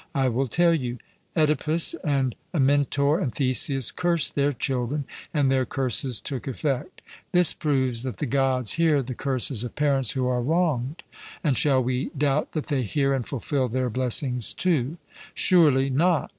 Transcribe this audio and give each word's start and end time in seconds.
I 0.15 0.29
will 0.29 0.47
tell 0.47 0.73
you. 0.73 0.97
Oedipus 1.37 1.93
and 2.03 2.33
Amyntor 2.55 3.19
and 3.21 3.31
Theseus 3.35 3.91
cursed 3.91 4.33
their 4.33 4.51
children, 4.51 5.05
and 5.31 5.51
their 5.51 5.63
curses 5.63 6.19
took 6.19 6.47
effect. 6.47 7.01
This 7.33 7.53
proves 7.53 8.01
that 8.01 8.17
the 8.17 8.25
Gods 8.25 8.71
hear 8.73 9.03
the 9.03 9.13
curses 9.13 9.63
of 9.63 9.75
parents 9.75 10.13
who 10.13 10.25
are 10.25 10.41
wronged; 10.41 11.03
and 11.43 11.55
shall 11.55 11.83
we 11.83 12.09
doubt 12.17 12.53
that 12.53 12.65
they 12.65 12.81
hear 12.81 13.13
and 13.13 13.27
fulfil 13.27 13.67
their 13.67 13.91
blessings 13.91 14.55
too?' 14.55 14.97
'Surely 15.35 15.91
not.' 15.91 16.29